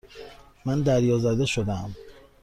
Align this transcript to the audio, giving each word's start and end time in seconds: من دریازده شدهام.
من 0.65 0.81
دریازده 0.81 1.45
شدهام. 1.45 1.95